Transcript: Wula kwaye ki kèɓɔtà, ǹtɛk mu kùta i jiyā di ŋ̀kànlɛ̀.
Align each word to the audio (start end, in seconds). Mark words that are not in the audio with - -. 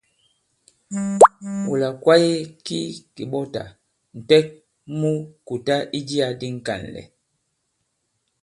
Wula 1.67 1.89
kwaye 2.01 2.33
ki 2.65 2.77
kèɓɔtà, 3.15 3.63
ǹtɛk 4.19 4.45
mu 4.99 5.09
kùta 5.47 5.75
i 5.97 5.99
jiyā 6.07 6.27
di 6.39 6.47
ŋ̀kànlɛ̀. 6.57 7.05